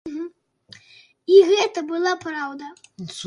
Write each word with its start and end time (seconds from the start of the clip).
І 1.35 1.37
гэта 1.51 1.79
была 1.93 2.13
праўда. 2.25 2.65